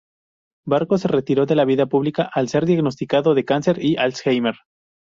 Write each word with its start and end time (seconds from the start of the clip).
Barco 0.65 0.97
se 0.97 1.07
retiró 1.07 1.45
de 1.45 1.53
la 1.53 1.63
vida 1.63 1.85
pública 1.85 2.23
al 2.33 2.49
ser 2.49 2.65
diagnosticado 2.65 3.35
de 3.35 3.45
cáncer 3.45 3.77
y 3.85 3.97
Alzheimer. 3.97 4.55